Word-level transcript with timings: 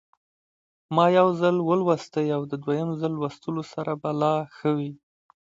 ما 0.95 1.05
یو 1.19 1.27
ځل 1.41 1.55
ولوستی 1.69 2.27
او 2.35 2.41
د 2.51 2.53
دویم 2.63 2.89
ځل 3.01 3.13
لوستلو 3.19 3.63
سره 3.73 3.91
به 4.01 4.09
لا 4.21 4.33
ښه 4.55 4.69
وي. 4.77 4.91